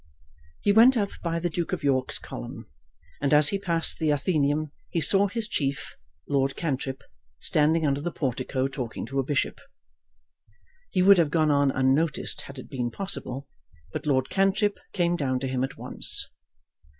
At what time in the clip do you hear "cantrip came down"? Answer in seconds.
14.31-15.39